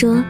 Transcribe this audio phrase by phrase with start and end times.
[0.00, 0.22] 说：“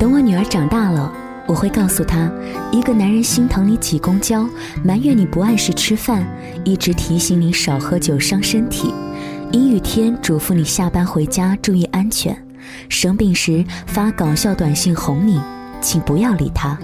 [0.00, 1.12] 等我女儿长大了，
[1.46, 2.32] 我会告诉她，
[2.70, 4.48] 一个男人心疼你挤公交，
[4.82, 6.26] 埋怨你不按时吃饭，
[6.64, 8.90] 一直提醒你少喝酒伤身体，
[9.52, 12.34] 阴雨天嘱咐你下班回家注意安全，
[12.88, 15.38] 生病时发搞笑短信哄你。”
[15.82, 16.78] 请不要理他，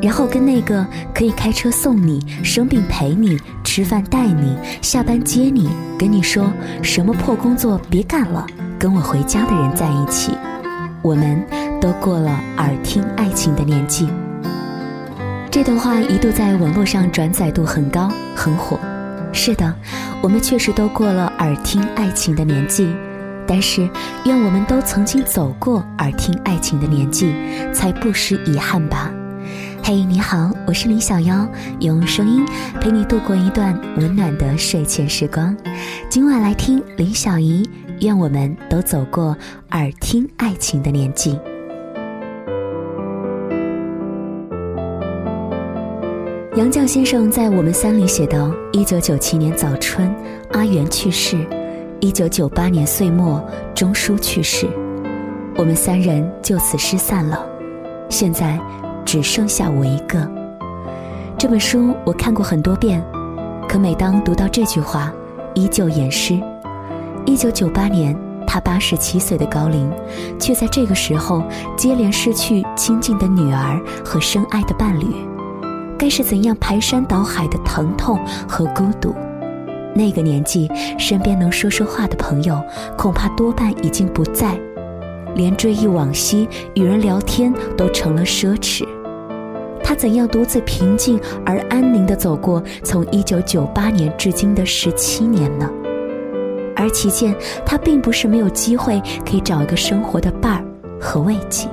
[0.00, 5.68] 然后跟那个可以开车送你、生病陪你、吃饭带你、下班接你、
[5.98, 8.46] 跟你说什么破工作别干了，
[8.78, 10.30] 跟我回家的人在一起。
[11.04, 11.38] 我们
[11.82, 14.08] 都过了耳听爱情的年纪。
[15.50, 18.80] 这段话一度在网络上转载度很高，很火。
[19.30, 19.74] 是的，
[20.22, 22.90] 我们确实都过了耳听爱情的年纪。
[23.46, 23.86] 但是，
[24.24, 27.34] 愿我们都曾经走过耳听爱情的年纪，
[27.70, 29.12] 才不失遗憾吧。
[29.86, 31.46] 嘿，你好，我是林小妖，
[31.80, 32.42] 用声音
[32.80, 35.54] 陪你度过一段温暖的睡前时光。
[36.08, 37.68] 今晚来听林小姨，
[38.00, 39.36] 愿我们都走过
[39.72, 41.38] 耳听爱情的年纪。
[46.56, 50.10] 杨绛先生在《我们三》里写道：一九九七年早春，
[50.52, 51.36] 阿元去世。
[52.00, 53.38] 一九九八年岁末，
[53.74, 54.66] 钟书去世，
[55.58, 57.46] 我们三人就此失散了。
[58.08, 58.58] 现在
[59.04, 60.28] 只剩下我一个。
[61.36, 63.04] 这本书我看过很多遍，
[63.68, 65.12] 可每当读到这句话，
[65.54, 66.40] 依旧眼湿。
[67.26, 68.16] 一九九八年，
[68.46, 69.90] 他八十七岁的高龄，
[70.38, 71.42] 却在这个时候
[71.76, 75.06] 接连失去亲近的女儿和深爱的伴侣，
[75.98, 78.18] 该是怎样排山倒海的疼痛
[78.48, 79.14] 和孤独？
[79.94, 82.60] 那个年纪，身边能说说话的朋友，
[82.96, 84.58] 恐怕多半已经不在，
[85.34, 88.84] 连追忆往昔、与人聊天都成了奢侈。
[89.84, 95.70] 他怎样独自平静而安宁地走过从一九九八年至今的十七年呢？
[96.74, 97.32] 而其见，
[97.64, 100.64] 他并不是没有机会可以找一个生活的伴儿
[100.98, 101.68] 和慰藉。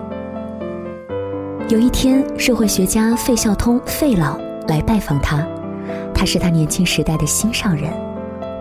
[1.69, 4.37] 有一天，社会学家费孝通费老
[4.67, 5.47] 来拜访他，
[6.13, 7.89] 他是他年轻时代的心上人。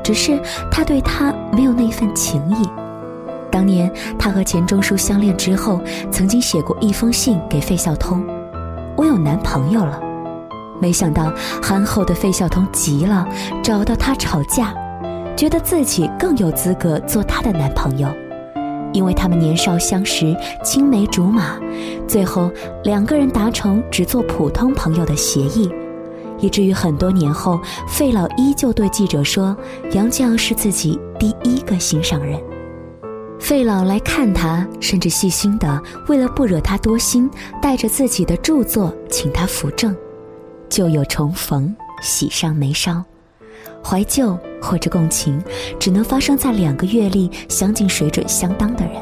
[0.02, 2.66] 只是他对他没有那份情谊。
[3.50, 5.78] 当年他和钱钟书相恋之后，
[6.10, 8.24] 曾经写过一封信给费孝通
[9.00, 9.98] ：“我有男朋友了。”
[10.78, 13.26] 没想到憨厚的费孝通急了，
[13.62, 14.74] 找到他吵架，
[15.34, 18.08] 觉得自己更有资格做他的男朋友，
[18.92, 21.58] 因为他们年少相识，青梅竹马，
[22.06, 22.50] 最后
[22.84, 25.70] 两个人达成只做普通朋友的协议。
[26.38, 29.56] 以至于很多年后，费老依旧对记者说
[29.92, 32.40] ：“杨绛是自己第一个心上人。”
[33.40, 37.28] 费老来看他，甚至细心的为了不惹他多心，
[37.60, 39.96] 带着自己的著作请他扶正。
[40.68, 43.02] 旧友重逢，喜上眉梢，
[43.82, 45.42] 怀旧或者共情，
[45.80, 48.94] 只能发生在两个阅历相近、水准相当的人。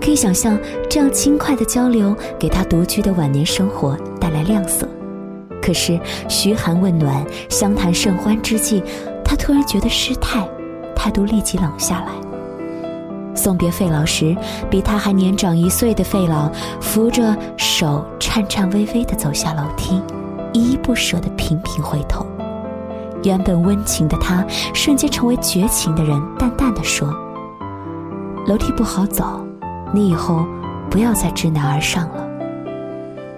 [0.00, 0.56] 可以想象，
[0.88, 4.88] 这样轻快的交流，给他独居的晚年生活带来亮色。
[5.60, 5.98] 可是
[6.28, 8.82] 嘘寒问暖、相谈甚欢之际，
[9.24, 10.48] 他突然觉得失态，
[10.94, 12.29] 态度立即冷下来。
[13.40, 14.36] 送别费老时，
[14.68, 20.02] 比他还年长一岁的费老扶着手，颤颤巍巍地走下楼梯，
[20.52, 22.26] 依依不舍地频频回头。
[23.22, 27.08] 原本温情的他，瞬间成为绝情的人，淡淡的说
[28.46, 29.40] ：“楼梯不好走，
[29.94, 30.44] 你以后
[30.90, 32.28] 不要再知难而上了。”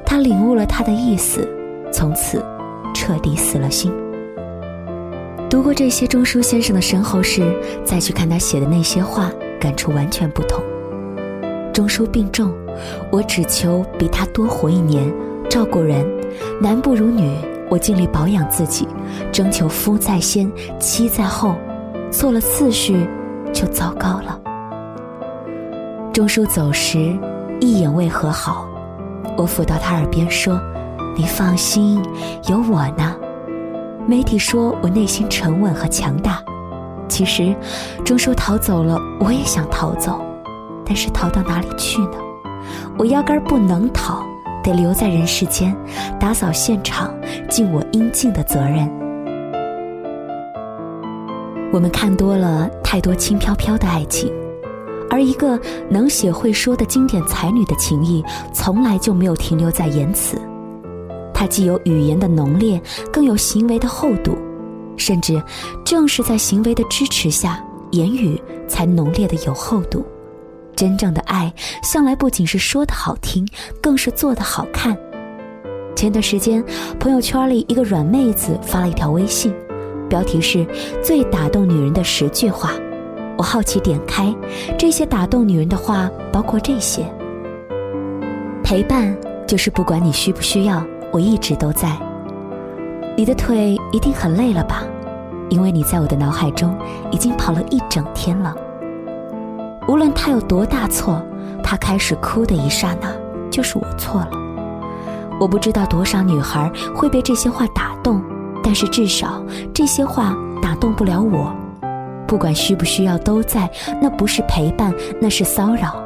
[0.04, 1.48] 他领悟了他的意思。
[1.92, 2.44] 从此，
[2.92, 3.92] 彻底死了心。
[5.50, 7.54] 读过这些钟书先生的身后事，
[7.84, 9.30] 再去看他写的那些话，
[9.62, 10.60] 感触完全不同。
[11.72, 12.52] 钟书病重，
[13.12, 15.08] 我只求比他多活一年，
[15.48, 16.04] 照顾人，
[16.60, 17.32] 男不如女，
[17.70, 18.88] 我尽力保养自己，
[19.30, 20.50] 征求夫在先，
[20.80, 21.54] 妻在后，
[22.10, 23.06] 错了次序，
[23.52, 24.40] 就糟糕了。
[26.12, 27.16] 钟书走时，
[27.60, 28.66] 一眼未和好，
[29.36, 30.60] 我抚到他耳边说。
[31.14, 32.02] 你放心，
[32.48, 33.14] 有我呢。
[34.06, 36.42] 媒体说我内心沉稳和强大，
[37.12, 37.54] 其实
[38.06, 40.18] 钟书逃走了，我也想逃走，
[40.82, 42.16] 但是逃到哪里去呢？
[42.96, 44.24] 我压根儿不能逃，
[44.64, 45.76] 得留在人世间，
[46.18, 47.14] 打扫现场，
[47.50, 48.90] 尽我应尽的责任。
[51.70, 54.32] 我们看多了太多轻飘飘的爱情，
[55.10, 55.60] 而一个
[55.90, 58.24] 能写会说的经典才女的情谊，
[58.54, 60.40] 从来就没有停留在言辞。
[61.34, 62.80] 它既有语言的浓烈，
[63.12, 64.34] 更有行为的厚度，
[65.02, 65.42] 甚至
[65.84, 67.60] 正是在行为的支持下，
[67.90, 70.06] 言语才浓烈的有厚度。
[70.76, 71.52] 真正的爱，
[71.82, 73.44] 向来不仅是说的好听，
[73.82, 74.96] 更是做的好看。
[75.96, 76.64] 前段时间，
[77.00, 79.52] 朋友圈里一个软妹子发了一条微信，
[80.08, 80.64] 标题是
[81.02, 82.70] “最打动女人的十句话”。
[83.36, 84.32] 我好奇点开，
[84.78, 87.04] 这些打动女人的话包括这些：
[88.62, 89.14] 陪伴
[89.46, 91.98] 就是不管你需不需要，我一直都在。
[93.14, 94.84] 你的腿一定很累了吧？
[95.52, 96.74] 因为你在我的脑海中
[97.10, 98.56] 已经跑了一整天了。
[99.86, 101.20] 无论他有多大错，
[101.62, 103.12] 他开始哭的一刹那，
[103.50, 104.30] 就是我错了。
[105.38, 108.22] 我不知道多少女孩会被这些话打动，
[108.64, 109.44] 但是至少
[109.74, 111.52] 这些话打动不了我。
[112.26, 113.70] 不管需不需要都在，
[114.00, 114.90] 那不是陪伴，
[115.20, 116.02] 那是骚扰。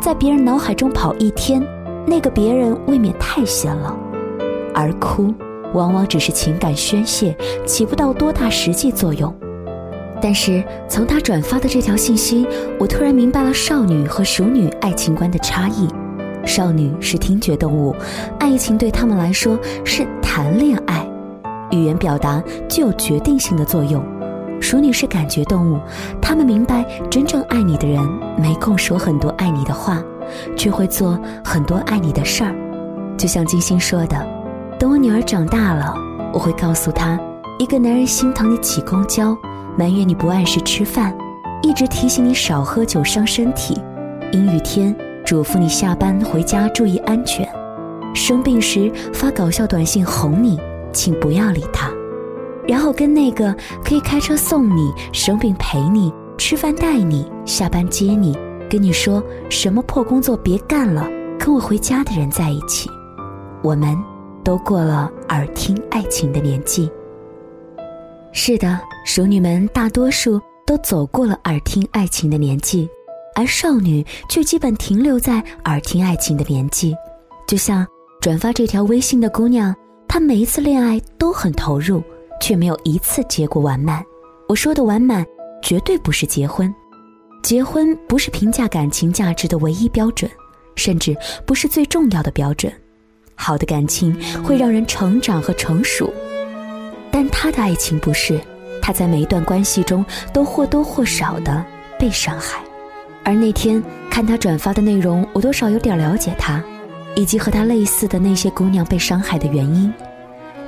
[0.00, 1.60] 在别人脑海中跑一天，
[2.06, 3.92] 那个别人未免太闲了。
[4.72, 5.34] 而哭。
[5.74, 7.36] 往往只是情感宣泄，
[7.66, 9.32] 起不到多大实际作用。
[10.22, 12.46] 但是从他转发的这条信息，
[12.78, 15.86] 我突然明白了少女和熟女爱情观的差异。
[16.46, 17.94] 少女是听觉动物，
[18.38, 21.06] 爱情对他们来说是谈恋爱，
[21.70, 24.02] 语言表达具有决定性的作用。
[24.60, 25.78] 熟女是感觉动物，
[26.22, 28.00] 他们明白真正爱你的人
[28.38, 30.02] 没空说很多爱你的话，
[30.56, 32.54] 却会做很多爱你的事儿。
[33.18, 34.43] 就像金星说的。
[34.78, 35.94] 等我女儿长大了，
[36.32, 37.18] 我会告诉她，
[37.58, 39.36] 一个男人心疼你挤公交，
[39.78, 41.16] 埋怨你不按时吃饭，
[41.62, 43.80] 一直提醒你少喝酒伤身体，
[44.32, 44.94] 阴雨天
[45.24, 47.48] 嘱咐你下班回家注意安全，
[48.14, 50.58] 生病时发搞笑短信哄你，
[50.92, 51.88] 请不要理他，
[52.66, 53.54] 然后跟那个
[53.84, 58.36] 可以开车送你、生病陪你、吃饭带你、下班接你、
[58.68, 62.90] 跟你说什么破工作别干了，跟我回家的人在一起，
[63.62, 63.96] 我们。
[64.44, 66.88] 都过了耳听爱情的年纪。
[68.32, 72.88] 是的，熟女们大多数都走过了耳听爱情的年纪，
[73.34, 76.94] 而少女却基本停留在耳听爱情的年纪。
[77.46, 77.86] 就像
[78.20, 79.74] 转发这条微信的姑娘，
[80.06, 82.02] 她每一次恋爱都很投入，
[82.40, 84.04] 却没有一次结果完满。
[84.48, 85.24] 我说的完满，
[85.62, 86.72] 绝对不是结婚。
[87.42, 90.30] 结婚不是评价感情价值的唯一标准，
[90.74, 92.72] 甚至不是最重要的标准。
[93.34, 96.12] 好的感情会让人成长和成熟，
[97.10, 98.40] 但他的爱情不是。
[98.80, 101.64] 他在每一段关系中都或多或少的
[101.98, 102.60] 被伤害，
[103.22, 106.62] 而那天看他转发的内容，我多少有点了解他，
[107.14, 109.90] 以及和他类似的那些姑娘被伤害的原因。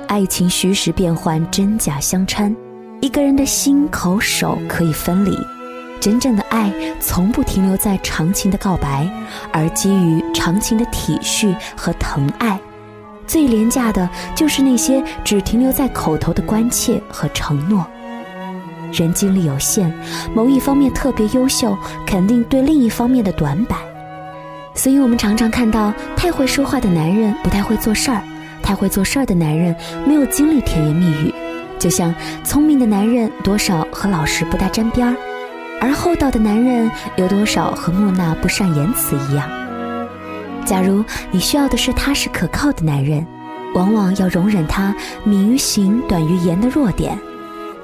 [0.07, 2.55] 爱情虚实变幻，真假相掺，
[3.01, 5.37] 一个人的心口手可以分离。
[5.99, 9.09] 真正的爱从不停留在长情的告白，
[9.51, 12.59] 而基于长情的体恤和疼爱。
[13.25, 17.85] 最廉价的就是那些只停留在口头的关切和承诺。
[18.93, 19.93] 人精力有限，
[20.33, 23.77] 某一方面特别优秀，肯定对另一方面的短板。
[24.73, 28.21] 所以我们常常看到太会说话的男人不太会做事儿，
[28.63, 31.33] 太会做事儿的男人没有精力甜言蜜语。
[31.77, 32.15] 就像
[32.45, 35.15] 聪明的男人多少和老实不大沾边儿。
[35.79, 39.47] 而厚道的男人有多少和木讷不善言辞一样？
[40.65, 43.25] 假如你需要的是踏实可靠的男人，
[43.73, 44.93] 往往要容忍他
[45.23, 47.15] 敏于行短于言的弱点；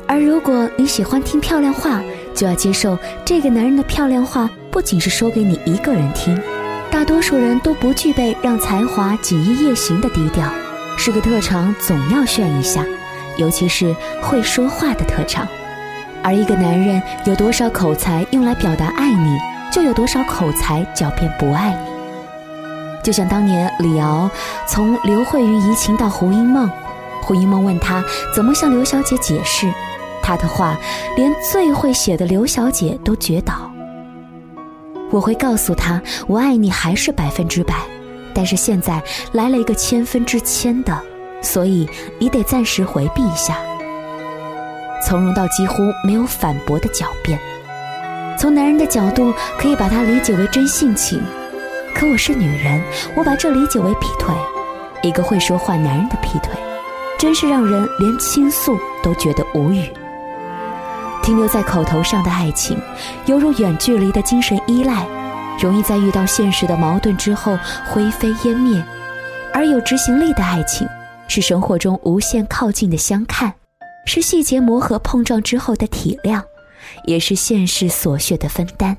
[0.07, 2.01] 而如果你喜欢听漂亮话，
[2.33, 6.37] 就要接受这个男人的漂亮话不仅是说给你一个人听。
[6.91, 10.51] 大多数人都不具备让才华锦衣夜行的低调，
[10.97, 12.85] 是个特长总要炫一下，
[13.37, 15.47] 尤其是会说话的特长。
[16.23, 19.37] 而一个男人有多少口才用来表达爱你，
[19.71, 21.93] 就有多少口才狡辩不爱你。
[23.03, 24.31] 就像当年李敖
[24.65, 26.69] 从刘慧云移情到胡因梦，
[27.21, 28.01] 胡因梦问他
[28.33, 29.69] 怎么向刘小姐解释，
[30.21, 30.77] 他的话
[31.17, 33.69] 连最会写的刘小姐都绝倒。
[35.11, 37.75] 我会告诉他，我爱你还是百分之百，
[38.33, 39.03] 但是现在
[39.33, 40.97] 来了一个千分之千的，
[41.41, 41.87] 所以
[42.17, 43.57] 你得暂时回避一下。
[45.05, 47.37] 从容到几乎没有反驳的狡辩，
[48.37, 51.21] 从男人的角度可以把它理解为真性情，
[51.93, 52.81] 可我是女人，
[53.15, 54.33] 我把这理解为劈腿。
[55.01, 56.55] 一个会说话男人的劈腿，
[57.19, 59.91] 真是让人连倾诉都觉得无语。
[61.21, 62.77] 停留在口头上的爱情，
[63.25, 65.05] 犹如远距离的精神依赖，
[65.59, 67.57] 容易在遇到现实的矛盾之后
[67.89, 68.81] 灰飞烟灭；
[69.53, 70.87] 而有执行力的爱情，
[71.27, 73.53] 是生活中无限靠近的相看。
[74.05, 76.41] 是细节磨合碰撞之后的体谅，
[77.05, 78.95] 也是现实所需的分担。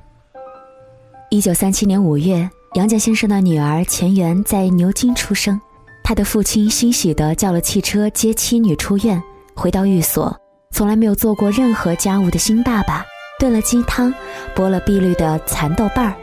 [1.31, 5.61] 一九三七年五月，杨绛先生的女儿钱媛在牛津出生，
[6.03, 9.23] 他的父亲欣喜地叫了汽车接妻女出院。
[9.55, 10.37] 回到寓所，
[10.73, 13.05] 从来没有做过任何家务的新爸爸
[13.39, 14.13] 炖了鸡汤，
[14.55, 16.15] 剥了碧绿的蚕豆瓣儿，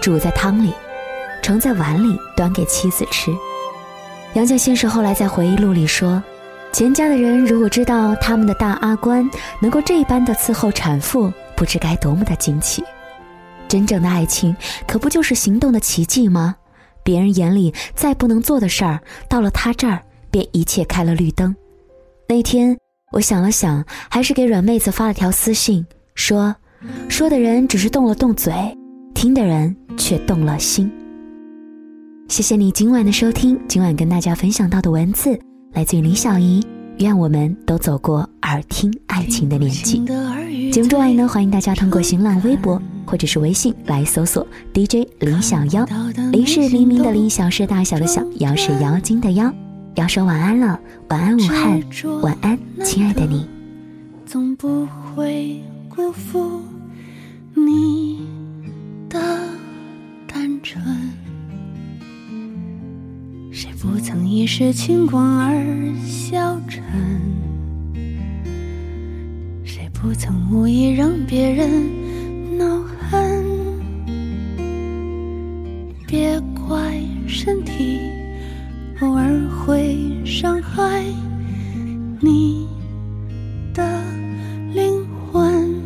[0.00, 0.72] 煮在汤里，
[1.42, 3.30] 盛在碗里，端给妻子吃。
[4.34, 6.22] 杨绛先生后来在回忆录里说。
[6.72, 9.28] 钱家的人如果知道他们的大阿官
[9.60, 12.82] 能够这般的伺候产妇，不知该多么的惊奇。
[13.68, 14.54] 真正的爱情
[14.86, 16.56] 可不就是行动的奇迹吗？
[17.02, 20.00] 别人眼里再不能做的事儿，到了他这儿
[20.30, 21.54] 便一切开了绿灯。
[22.28, 22.76] 那天
[23.12, 25.84] 我想了想，还是给软妹子发了条私信，
[26.14, 26.54] 说
[27.08, 28.52] ：“说的人只是动了动嘴，
[29.14, 30.90] 听的人却动了心。”
[32.28, 35.38] 谢谢你今晚的收听，今晚跟大家分享到的文字
[35.72, 36.64] 来自于林小怡。
[36.98, 40.04] 愿我们都走过耳听爱情的年纪。
[40.70, 45.86] 节目之外呢，欢迎大家通过新浪微博或者是微信来搜索 DJ 林小妖。
[46.30, 49.50] 林是黎明的林，小是大小的小，妖是妖精的妖。
[49.94, 51.82] 要说晚安了，晚安武汉，
[52.20, 53.48] 晚安亲爱的你。
[54.26, 56.60] 总不会辜负
[57.54, 58.20] 你
[59.08, 59.18] 的
[60.26, 60.84] 单纯。
[63.62, 66.82] 谁不曾一时轻狂而消沉？
[69.62, 72.64] 谁不曾无意让别人恼
[73.10, 73.44] 恨？
[76.06, 76.98] 别怪
[77.28, 78.00] 身体
[79.02, 81.04] 偶尔会伤害
[82.18, 82.66] 你
[83.74, 84.02] 的
[84.72, 85.78] 灵魂，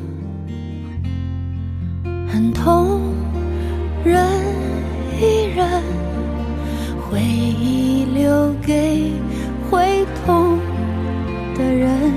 [2.28, 3.00] 很痛
[4.04, 4.24] 忍
[5.20, 6.13] 一忍。
[7.14, 9.12] 回忆留给
[9.70, 10.58] 会痛
[11.56, 12.12] 的人，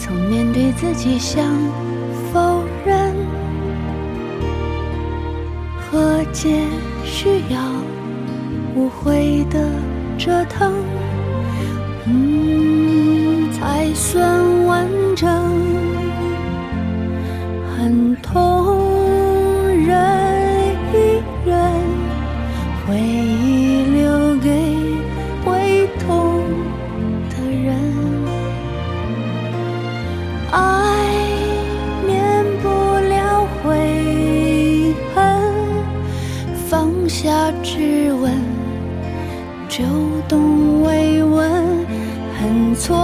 [0.00, 1.44] 曾面对自己想
[2.32, 3.14] 否认？
[5.92, 6.64] 和解
[7.04, 7.60] 需要
[8.74, 9.68] 无悔的
[10.16, 10.72] 折腾，
[12.06, 15.28] 嗯，才算完整。
[17.76, 18.69] 很痛。
[37.40, 38.38] 下质问，
[39.66, 39.82] 就
[40.28, 41.50] 懂慰问，
[42.38, 42.94] 恨错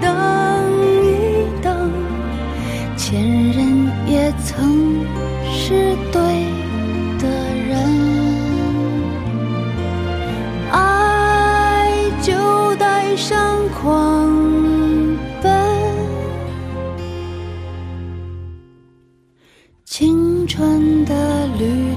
[0.00, 0.08] 等
[1.02, 1.90] 一等，
[2.96, 5.04] 前任也曾
[5.52, 6.22] 是对
[7.18, 7.26] 的
[7.66, 7.74] 人，
[10.70, 11.90] 爱
[12.22, 12.32] 就
[12.76, 14.30] 带上狂
[15.42, 15.50] 奔，
[19.84, 21.91] 青春的旅